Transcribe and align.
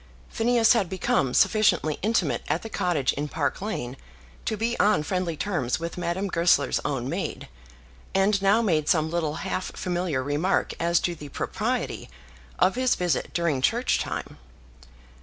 Phineas 0.29 0.73
had 0.73 0.89
become 0.89 1.31
sufficiently 1.35 1.99
intimate 2.01 2.41
at 2.47 2.63
the 2.63 2.69
cottage 2.71 3.13
in 3.13 3.27
Park 3.27 3.61
Lane 3.61 3.95
to 4.45 4.57
be 4.57 4.75
on 4.79 5.03
friendly 5.03 5.37
terms 5.37 5.79
with 5.79 5.95
Madame 5.95 6.27
Goesler's 6.27 6.79
own 6.83 7.07
maid, 7.07 7.47
and 8.15 8.41
now 8.41 8.63
made 8.63 8.89
some 8.89 9.11
little 9.11 9.35
half 9.45 9.65
familiar 9.77 10.23
remark 10.23 10.73
as 10.79 10.99
to 11.01 11.13
the 11.13 11.29
propriety 11.29 12.09
of 12.57 12.73
his 12.73 12.95
visit 12.95 13.31
during 13.35 13.61
church 13.61 13.99
time. 13.99 14.39